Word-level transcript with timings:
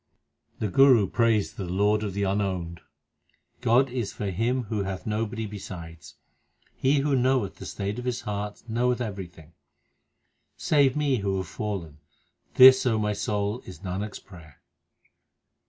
The 0.57 0.67
Guru 0.67 1.05
prays 1.07 1.51
to 1.53 1.57
the 1.63 1.71
Lord 1.71 2.01
of 2.01 2.15
the 2.15 2.23
unowned: 2.23 2.81
God 3.61 3.91
is 3.91 4.11
for 4.11 4.31
him 4.31 4.63
Who 4.63 4.81
hath 4.81 5.05
nobody 5.05 5.45
besides. 5.45 6.15
He 6.75 7.01
who 7.01 7.15
knoweth 7.15 7.57
the 7.57 7.67
state 7.67 7.99
of 7.99 8.05
his 8.05 8.21
heart 8.21 8.63
Knoweth 8.67 8.99
everything. 8.99 9.53
Save 10.57 10.97
me 10.97 11.17
who 11.17 11.37
have 11.37 11.47
fallen 11.47 11.99
This, 12.55 12.83
O 12.87 12.97
my 12.97 13.13
soul, 13.13 13.61
is 13.67 13.81
Nanak 13.81 14.13
s 14.15 14.19
prayer. 14.19 14.63